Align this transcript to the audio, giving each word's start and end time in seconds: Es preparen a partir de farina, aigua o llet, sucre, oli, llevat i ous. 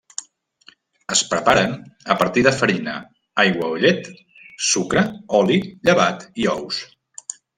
Es 1.15 1.19
preparen 1.33 1.75
a 2.15 2.17
partir 2.21 2.43
de 2.47 2.53
farina, 2.61 2.95
aigua 3.45 3.69
o 3.75 3.77
llet, 3.85 4.09
sucre, 4.71 5.05
oli, 5.43 5.59
llevat 5.91 6.27
i 6.45 6.51
ous. 6.57 6.81